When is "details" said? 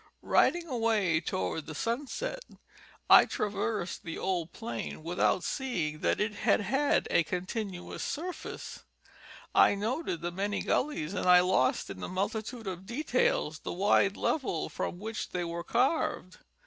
12.87-13.59